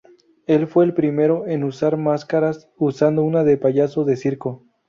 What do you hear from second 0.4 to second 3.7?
Él fue el primero en usar máscaras usando una de